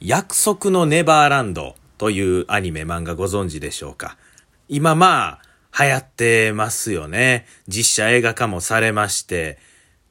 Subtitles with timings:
[0.00, 4.16] 約束のネバーランドというアニメ漫画ご存知でしょうか？
[4.68, 5.40] 今ま
[5.72, 7.46] あ流行ってますよね。
[7.66, 9.58] 実写映画化もされまして。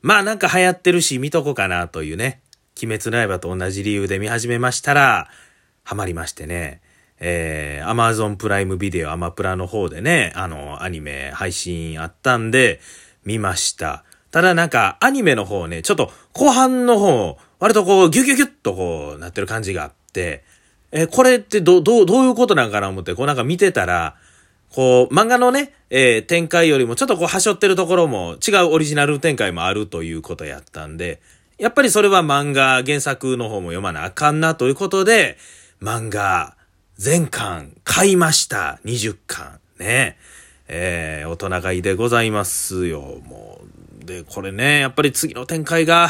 [0.02, 2.42] まあなんか流行ってるし見とこうかなというね。
[2.82, 5.30] 鬼滅の刃と同じ理由で見始めましたら、
[5.84, 6.82] ハマりましてね。
[7.20, 12.80] えー、アマゾンプライムビデオ、アマプラの方でね、あの、アニメ配信あったんで、
[13.26, 14.04] 見ました。
[14.30, 20.44] ただなんか、アニメの方ね、ちょっと後半の方、割とこう、ギュギュギュッとこう、なってる感じがあって、
[20.92, 24.16] えー、これってど、どう、どういうことなんかな思って、こうなんか見てたら、
[24.74, 31.22] こう、漫画のね、えー、展開よりもちょっとこう、はしょってるところも違うオリジナル展開もあるということやったんで、
[31.58, 35.38] やっぱりそれは漫画、原作の方も読まなあかんなということで、
[35.82, 36.56] 漫画、
[36.98, 38.80] 全巻買いました。
[38.86, 39.60] 20巻。
[39.80, 40.18] ね。
[40.68, 43.22] えー、大人買いでございますよ。
[43.26, 43.62] も
[44.02, 44.06] う。
[44.06, 46.10] で、これね、やっぱり次の展開が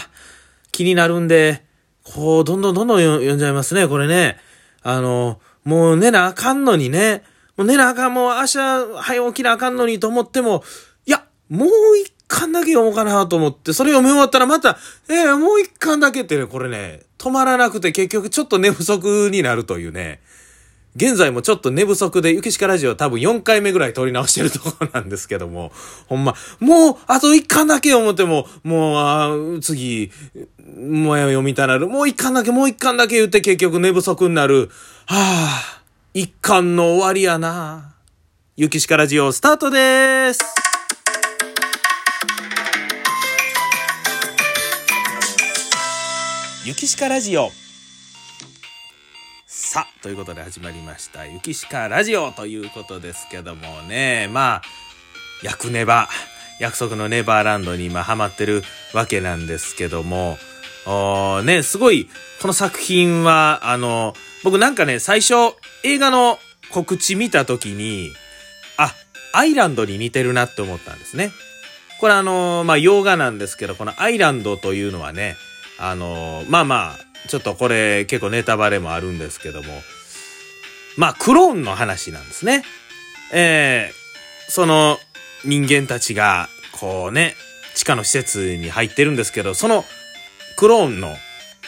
[0.78, 1.64] 気になるんで、
[2.04, 4.38] こう、どんどんどんどん読んじゃいますね、これね。
[4.84, 7.24] あの、もう寝なあかんのにね。
[7.58, 8.58] もう寝なあかん、もう明日、
[9.02, 10.64] 早起きなあかんのにと思っても、
[11.08, 14.78] いや、もう一巻だけ読もうかなと思って、それ読み終わったらまた、
[15.10, 20.22] えー、もう一巻だけってね、これね、止まらなくて結局ちょっと寝不足になるというね。
[20.96, 25.72] 現在もちょっと寝不足で、ゆきしかラジオ多分4回目ぐらい撮り直してるとこなんですけども、
[26.10, 30.12] ほんま、もう、あと1巻だけ思っても、もう、次、
[30.76, 31.88] もう読みたなる。
[31.88, 34.72] もう1巻だけ、もう1巻だけ言って結局寝不足になる。
[35.06, 37.94] はぁ、1巻の終わりやな
[38.56, 40.40] ゆきしかラジオスタートです。
[46.66, 47.52] ゆきしかラジオ
[49.70, 51.26] さあ、ということで始まりました。
[51.26, 54.62] ゆきしかラジオということですけどもね、まあ、
[55.44, 56.08] 約ネバ、
[56.58, 60.38] 約束のネバーランドに今ハマってるわけなんですけども、
[60.86, 62.08] おね、すごい、
[62.42, 64.14] この作品は、あの、
[64.46, 65.34] 僕なんかね、最初、
[65.84, 66.40] 映画の
[66.72, 68.14] 告知見た時に、
[68.78, 68.94] あ、
[69.34, 71.34] アイランドに似てるなって思ったんですね。
[72.00, 75.36] これあの、まあ、洋画なんですけど、このアイランドというのはね、
[75.78, 79.74] あの、まあまあ、ちょっとこれ結構ネタバレもあるんですけども、
[80.98, 82.64] まあクローンの話なんですね。
[83.34, 84.98] えー、その
[85.46, 87.36] 人間たちがこうね、
[87.76, 89.84] 地下の施設に入ってるんですけど、その
[90.58, 91.16] クローンの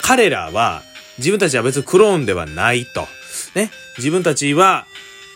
[0.01, 0.81] 彼らは
[1.17, 3.07] 自分たちは別にクローンではないと。
[3.55, 3.69] ね。
[3.97, 4.85] 自分たちは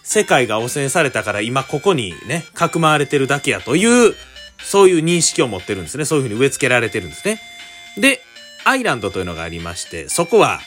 [0.03, 4.15] 世界が汚染されたから今ここにね、かくまわれてるだけやという、
[4.63, 6.05] そういう認識を持ってるんですね。
[6.05, 7.39] そういうふうに植え付けられてるんですね。
[7.97, 8.21] で、
[8.65, 10.59] アイランドというのがありまして、そこは、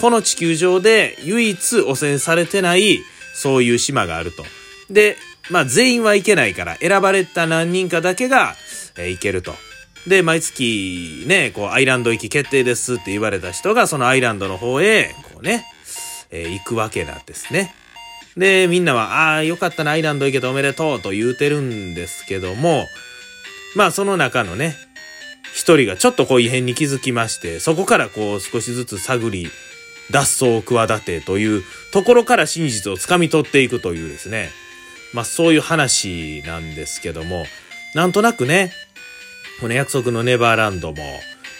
[0.00, 3.00] この地球上で唯一汚染されてない、
[3.34, 4.44] そういう島があると。
[4.90, 5.16] で、
[5.50, 8.54] まあ全員は行けないから、選ばれた何人かだけが、
[8.96, 9.54] えー、行けると。
[10.06, 15.66] で、毎月ね、こう、アイランド行き決定ですって言われた人が、そのアイランドの方へ、こうね、
[16.30, 17.74] えー、行くわけなんですね。
[18.36, 22.86] で、みんなは、ああ、よかったな、アイランド行けておめでとうと言うてるんですけども、
[23.74, 24.76] まあその中のね、
[25.52, 29.50] 一人がちょっとこう異変に気づきまして、そこからこう少しずつ探り、
[30.10, 34.50] 脱走を企てというところから真実をつかみ取っていくというですね、
[35.12, 37.44] まあそういう話なんですけども、
[37.94, 38.72] なんとなくね、
[39.60, 41.02] この約束のネバーランドも、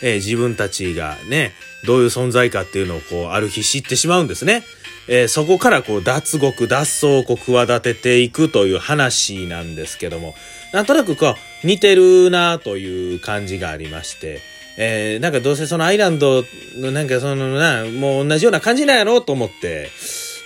[0.03, 1.53] えー、自分たちがね、
[1.85, 4.63] どういう存在かっていうのをこう、ある日知ってしまうんですね。
[5.09, 10.35] えー、そこからこう、脱獄、脱走をこう、企てていくという話なんですけども、
[10.73, 14.41] なんとなくこう、似てるなという感じがありまして、
[14.77, 16.45] えー、なんかどうせそのアイランド
[16.77, 19.91] のなんかそのな、もう同じような感じなんやろうと思って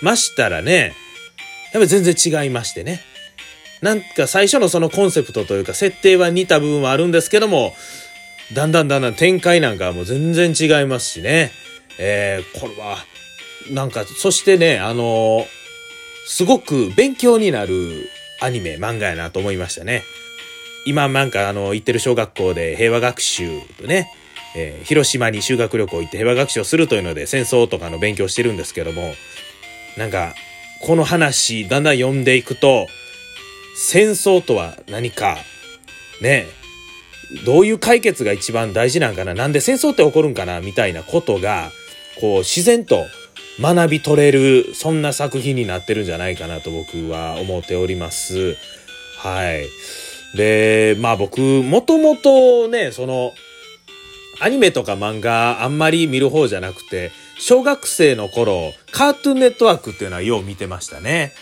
[0.00, 0.94] ましたらね、
[1.72, 3.00] やっぱ全然違いましてね。
[3.82, 7.74] なんか最初のそのコンセプトというか設定は似た部分はあるんですけども、
[8.54, 11.50] だんだんだんだん展開なんかもう全然違いますしね。
[11.98, 12.96] えー、これは、
[13.70, 15.46] なんか、そしてね、あのー、
[16.26, 18.08] すごく勉強になる
[18.40, 20.02] アニメ、漫画やなと思いましたね。
[20.84, 24.10] 今なんかあの、行ってる小学校で平和学習とね、
[24.54, 29.14] えー、広島に修学旅行行って平和学習をするというので戦争とかの勉強してるんですけども、
[29.96, 30.34] なんか、
[30.80, 32.86] この話だんだん読んでいくと、
[33.76, 35.36] 戦争とは何か、
[36.20, 36.46] ね、
[37.46, 41.70] どういう解決が一番大事なんかななんで戦争って起こるんかなみたいなことが、
[42.20, 43.06] こう自然と
[43.60, 48.56] 学び取れる、そんな作品になってるんじゃないかなと僕は思っております。
[49.18, 49.66] はい。
[50.34, 53.32] で、まあ僕、もともとね、その、
[54.40, 61.32] アニメとか漫画あんまり見る方じゃなくて、小学生の頃、カートゥーンネットワークっていうのはよう見てましたね。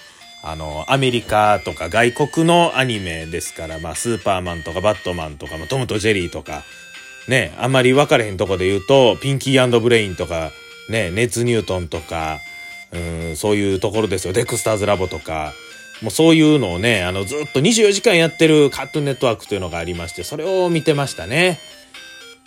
[0.42, 6.62] あの、アメリカとか外国のアニメですから、まあ、スーパーマンとかバットマンとかま、トムとジェリーとか、
[7.28, 10.50] ね、あんまり分かれへんとこで言うと、ピンキーブレインとか
[10.88, 12.40] ね、熱ニュートンとか、
[12.92, 12.98] う
[13.32, 14.32] ん、そういうところですよ。
[14.32, 15.52] デクスターズラボとか。
[16.02, 21.58] もうそういうのをね、あの、ずっと24時間やってるカットネットワークというのがありまして、それを見てましたね。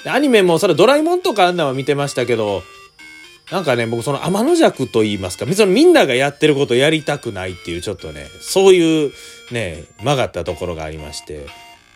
[0.05, 2.63] アニメも、それドラえもんとかあんなは見てましたけど、
[3.51, 9.11] なんかね、僕その天の弱と言いますか、そのみんながやってることやりたくないっていうちょっとね、そういう
[9.51, 11.45] ね、曲がったところがありまして、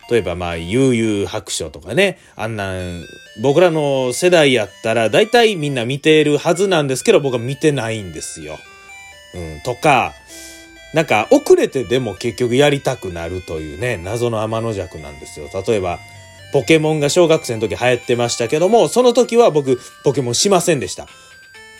[0.09, 3.03] 例えばまあ、悠々白書とかね、あんなん、
[3.41, 8.57] 僕らの世代やったら大体みんな見てるはずなんですけど、僕は見てないんですよ。
[9.33, 10.13] うん、とか、
[10.93, 15.49] なんか遅れてでも結局やりたくなるというね、謎の天の弱なんですよ。
[15.67, 15.99] 例えば、
[16.53, 21.07] ポケモンが小学生の時流行ってましたけども、その時は僕、ポケモンしませんでした。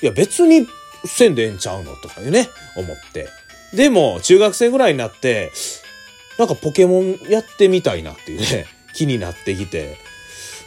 [0.02, 0.68] いや、別に
[1.06, 3.30] せんでええんちゃうのとかいうね、思って。
[3.74, 5.52] でも、中学生ぐらいになって、
[6.38, 9.98] なんかポケモンやってみたいなっていうね、 気になってきて。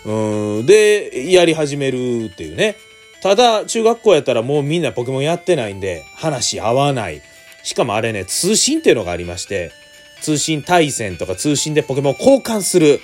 [0.05, 2.77] うん、で、やり始めるっていうね。
[3.23, 7.21] ただ、中学校やったらもうみんなポケモンやってないんで、話合わない。
[7.63, 9.73] しかもあれね、通信っていうのがありまして、
[10.21, 13.01] 通信対戦とか通信でポケモンを交換する。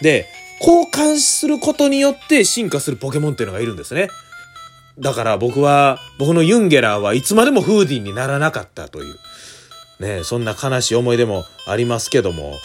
[0.00, 0.26] で、
[0.60, 4.08] 交換することによって進化するポケモンっていうのがいるんですね。
[4.98, 9.16] だから僕は、僕のユンゲラーはいつまでもフーディンにならなかったという。
[10.00, 12.58] ね、そんな悲しい思い出もありますけども、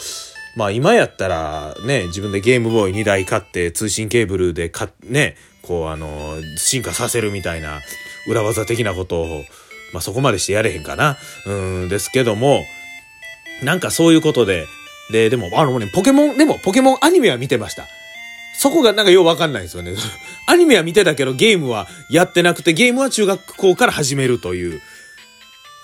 [0.56, 7.80] まあ今やったらね、自分でゲームボーイ2台買って通信ケーブルでか、ね、こうあの、進化させるみたいな
[8.26, 9.44] 裏技的なことを、
[9.92, 11.18] まあそこまでしてやれへんかな。
[11.46, 11.52] う
[11.86, 12.64] ん、ですけども、
[13.62, 14.66] なんかそういうことで、
[15.10, 17.86] で、でも、あのね、ポケモン、でもポケモンアニメは見てました。
[18.58, 19.94] そこがなんかようわかんないんですよね。
[20.46, 24.82] アニメは見てたけどゲームはやってなくて、ゲームは中学校から始めるという。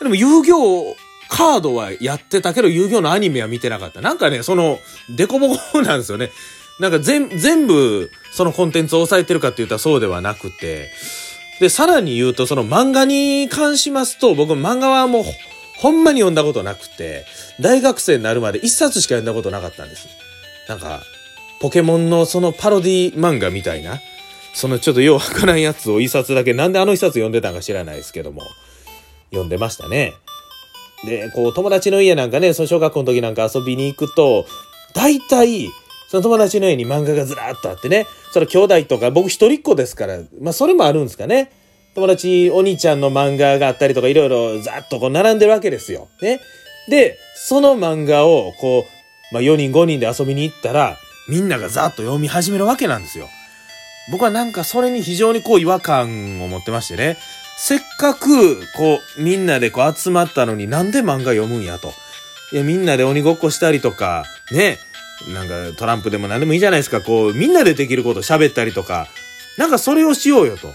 [0.00, 0.96] でも遊戯
[1.28, 4.00] カードはやってたけど、遊戯王のアニメは見てなかった。
[4.00, 6.30] なんかね、その、デコボコなんですよね。
[6.80, 10.90] なんか全、全部、そのコンテンツを抑えてるかって言ったらそうではなくて、
[11.60, 15.24] で、さらに言うと、その漫画に関しますと、僕漫画はもう、
[15.76, 17.24] ほんまに読んだことなくて、
[17.60, 20.08] 大学生になるまで一冊しか読んだことなかったんです。
[20.68, 21.02] なんか、
[21.60, 24.00] ポケモンのそのパロディ漫画みたいな、
[24.54, 28.42] そのちょっとようわからんやつを一冊だけ、なんであの一冊読んでたんか知らないですけども、
[29.30, 30.12] 読んでましたね。
[31.04, 34.46] で、こう友達の家なんかね、その小学校の時なんか遊びに行くと、
[34.94, 35.68] 大体、
[36.14, 41.50] その友達の家に漫画がずらっとあってね、その兄弟とか、僕一人っ子ですから、まあそれもあるんですかね。
[41.96, 46.06] 友達、お兄ちゃんの漫画があったりとか、いろいろざっとこう並んでるわけですよ。
[46.22, 46.38] ね。
[46.88, 48.86] で、その漫画をこ
[49.32, 50.96] う、まあ4人5人で遊びに行ったら、
[51.28, 53.28] みんながざっと読み始めるわけなんですよ。
[54.12, 57.16] 僕はなんかそれに非常にこう違和感を持ってましてね。
[57.58, 61.92] せっかく、こう、みんなでこう集まったのになんで漫画読むんやと。
[62.52, 64.78] いや、みんなで鬼ごっこしたりとか、ね、
[65.28, 67.00] なんかトランプでも何でもいいじゃないですか。
[67.00, 69.08] こう、みんなでできること喋ったりとか、
[69.56, 70.72] なんかそれをしようよと。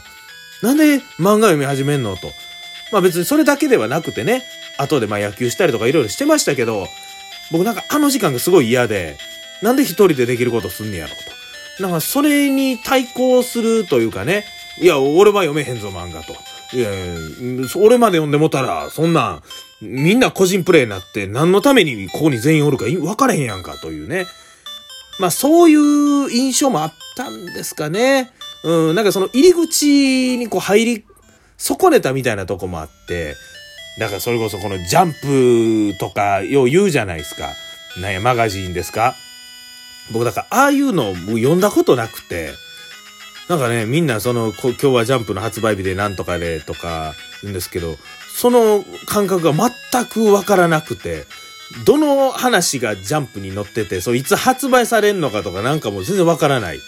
[0.61, 2.31] なんで漫画読み始めんのと。
[2.91, 4.43] まあ別にそれだけではなくてね、
[4.77, 6.87] 後でまあ野球したりとかいろいろしてましたけど、
[7.51, 9.17] 僕なんかあの時間がすごい嫌で、
[9.61, 11.13] なんで一人でできることすんねやろ
[11.77, 11.83] と。
[11.83, 14.45] なんかそれに対抗するというかね、
[14.81, 16.35] いや、俺は読めへんぞ漫画と。
[16.71, 17.15] いやいや、
[17.77, 19.43] 俺まで読んでもたら、そんなん、
[19.81, 24.25] みんな個人プレイになって何のためにここに全員おるか分からへんやんかというね。
[25.19, 28.31] まあそういう印象もあったんですかね。
[28.63, 31.05] うん、なんかその入り口にこう入り
[31.57, 33.35] 損ねたみたいなとこもあって、
[33.99, 37.49] だからそれこそこのジャンプとかよう言うじゃないですか。
[38.01, 39.15] なんや、マガジンですか
[40.11, 42.51] 僕だからああいうのも読んだことなくて、
[43.49, 47.97] なんかね、みんなその、今日はジャンプの発売日でなんとかでとか言うんですけど、
[48.31, 51.25] その感覚が全くわからなくて、
[51.83, 56.79] どの話がジャンプに載ってて、そいつ発売されんのかとかなんかもう全然わからない。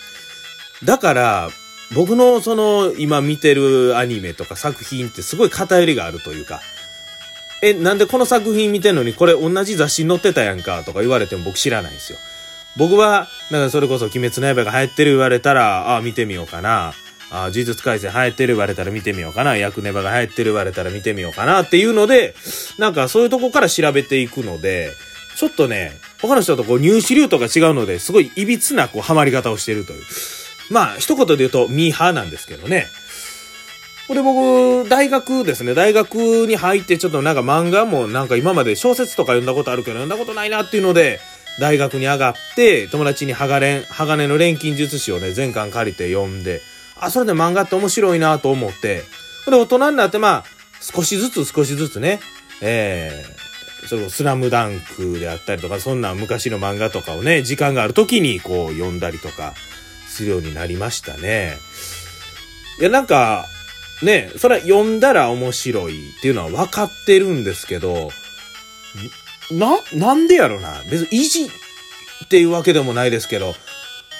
[0.84, 1.50] だから、
[1.96, 6.62] 僕のその今見てるアニメとか作品ってすごい偏りがあるというか、
[7.64, 12.20] え、なんでこの作品見てんのにこれ同じ雑誌に載ってたやんかとか言われても僕知らないんですよ。
[12.78, 16.94] 僕は、なんかそれこそ鬼滅の刃が流行ってる言われたら、ああ、見てみようかな。
[17.32, 19.56] ああ、呪術改戦流行ってる言われたら見てみようかな。
[19.56, 22.36] 薬ネバが流行ってる言われたら見てみようかなっていうので、
[22.78, 24.92] なんかそういうとこから調べていくので、
[25.38, 30.04] ちょっとね、他の人とこう入手流とか違うので、すごい歪なこうハマり方をしてるという。
[30.70, 32.88] まあ、一言で言うとミーハーなんですけどね。
[34.08, 35.74] これ僕、大学ですね。
[35.74, 41.22] 大学に入ってちょっとなんか漫画もなんか今まで小説とか読んだことあるけど読んだことないなっていうので、
[41.60, 46.62] 大学に上がって、友達に鋼、鋼の錬金術師をね、全巻借りて読んで、
[47.00, 49.04] あ、それで漫画って面白いなと思って、
[49.50, 50.44] で、大人になって、まあ、
[50.80, 52.20] 少しずつ少しずつね、
[52.62, 59.54] えー、それこそスラムダンクであったりとか、そんな昔の漫画とかをね、時間がある時にこう読んだりとか
[60.08, 61.58] するようになりましたね。
[62.80, 63.46] いや、なんか、
[64.02, 68.10] ね、それは読んだら面白いっていうのは分かってるんですけど、
[69.52, 70.82] な、なんでやろな？
[70.90, 73.54] 別に意地っていうわけでもないですけど、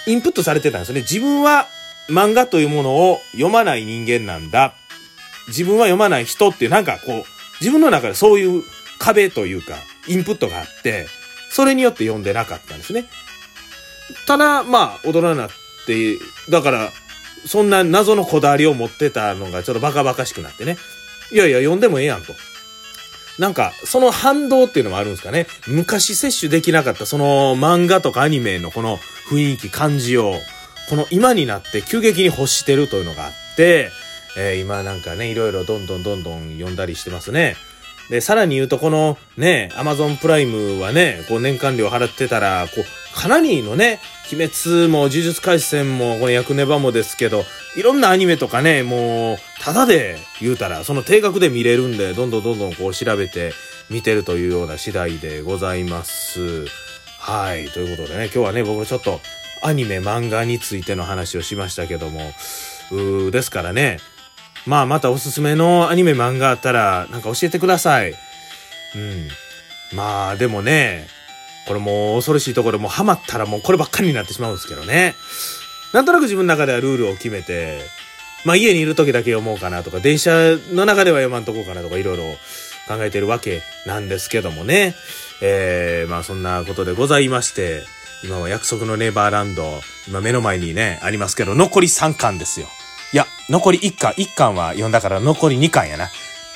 [0.08, 1.02] インプットされてたんですね。
[1.02, 1.68] 自分は
[2.10, 4.74] 漫画というものを読まない人間なんだ。
[5.48, 7.24] 自分は読まない人っていうなんかこう、
[7.60, 8.64] 自分の中でそういう
[9.00, 9.76] 壁というか、
[10.08, 11.08] インプットがあって、
[11.50, 13.06] それによって読んでなかったんですね。
[14.28, 15.50] ただ、まあ、大人になっ
[15.86, 16.18] て、
[16.50, 16.92] だから、
[17.46, 20.78] そんな謎のこだわりを持ってたのがちょっとバカバカしくなってね。
[21.32, 22.34] いやいや、読んでもええやんと。
[23.42, 25.48] なんか、その反動っていうのもあるんですかね。
[25.68, 29.00] 昔摂取できなかったその漫画とかアニメのこの
[29.32, 30.36] 雰囲気、感じを、
[30.92, 33.90] この今になって急激に欲してるというのがあって、
[34.38, 37.56] えー、今なんかね、いろいろどんどんどんどん読んだりしてますね。
[38.10, 44.00] で、さらに言うと、このね、アマゾンプライムはね、こう年間料払ってたら、こう、かなりのね、
[44.32, 47.44] 鬼滅も呪術廻戦も、このヤクネバもですけど、
[47.76, 53.54] いろんなアニメとかね、もう、ただで言うたら、その定額で見れるんで、どんどんどんどんこう調べて
[53.90, 56.66] 見てるというような次第でございます。
[57.20, 57.68] はい。
[57.70, 59.20] ということでね、今日はね、僕ちょっと
[59.62, 62.34] アニメ、漫画についての話をしましたけども、
[62.92, 64.00] うーですからね、
[64.66, 68.12] まあまたおすすめのアニメ漫画あったらなんか教えてください。
[68.12, 69.28] うん。
[69.94, 71.08] まあでもね、
[71.68, 75.16] これも恐ろしいところもハマったらもうこればっかりになってしまうんですけどね。
[75.94, 77.82] なんとなく自分の中ではルールを決めて、
[78.46, 82.24] まあ家にいる時だけ読もうかなとか、電車の中では読まんとこうかなとかいろいろ
[82.88, 84.96] 考えてるわけなんですけどもね。
[85.42, 87.84] えー、まあそんなことでございまして、
[88.24, 92.68] 今は約束のネバーランド、今目の前にね、ありますけど、残り3巻ですよ。
[93.14, 96.10] いや、残り1巻、1巻は読んだから残り2巻やな。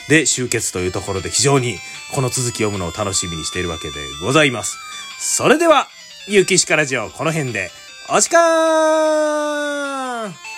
[0.08, 1.78] で、集結というところで非常に
[2.14, 4.78] この続き読むのを楽しみにしているわけでございます。
[5.20, 5.88] それでは、
[6.28, 7.72] ゆきしかラジオこの辺で、
[8.10, 10.55] おしかー